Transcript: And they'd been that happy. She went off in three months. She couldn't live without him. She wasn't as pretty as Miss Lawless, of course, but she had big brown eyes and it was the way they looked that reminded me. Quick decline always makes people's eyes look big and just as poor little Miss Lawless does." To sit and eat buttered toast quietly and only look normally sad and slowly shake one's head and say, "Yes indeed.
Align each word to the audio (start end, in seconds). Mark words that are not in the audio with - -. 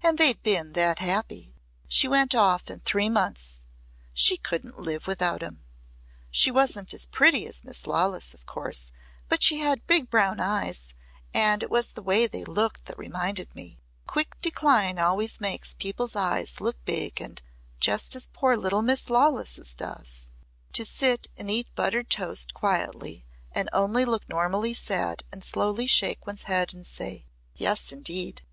And 0.00 0.16
they'd 0.16 0.40
been 0.44 0.74
that 0.74 1.00
happy. 1.00 1.56
She 1.88 2.06
went 2.06 2.36
off 2.36 2.70
in 2.70 2.78
three 2.78 3.08
months. 3.08 3.64
She 4.14 4.36
couldn't 4.36 4.78
live 4.78 5.08
without 5.08 5.42
him. 5.42 5.64
She 6.30 6.52
wasn't 6.52 6.94
as 6.94 7.08
pretty 7.08 7.48
as 7.48 7.64
Miss 7.64 7.84
Lawless, 7.88 8.32
of 8.32 8.46
course, 8.46 8.92
but 9.28 9.42
she 9.42 9.56
had 9.58 9.84
big 9.88 10.08
brown 10.08 10.38
eyes 10.38 10.94
and 11.34 11.64
it 11.64 11.68
was 11.68 11.88
the 11.88 12.00
way 12.00 12.28
they 12.28 12.44
looked 12.44 12.84
that 12.84 12.96
reminded 12.96 13.52
me. 13.56 13.80
Quick 14.06 14.36
decline 14.40 15.00
always 15.00 15.40
makes 15.40 15.74
people's 15.74 16.14
eyes 16.14 16.60
look 16.60 16.76
big 16.84 17.20
and 17.20 17.42
just 17.80 18.14
as 18.14 18.28
poor 18.32 18.56
little 18.56 18.82
Miss 18.82 19.10
Lawless 19.10 19.56
does." 19.74 20.28
To 20.74 20.84
sit 20.84 21.28
and 21.36 21.50
eat 21.50 21.66
buttered 21.74 22.08
toast 22.08 22.54
quietly 22.54 23.26
and 23.50 23.68
only 23.72 24.04
look 24.04 24.28
normally 24.28 24.74
sad 24.74 25.24
and 25.32 25.42
slowly 25.42 25.88
shake 25.88 26.24
one's 26.24 26.44
head 26.44 26.72
and 26.72 26.86
say, 26.86 27.26
"Yes 27.56 27.90
indeed. 27.90 28.40